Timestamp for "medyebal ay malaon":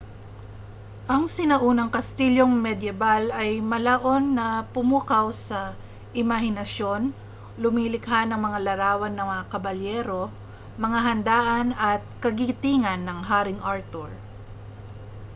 2.67-4.25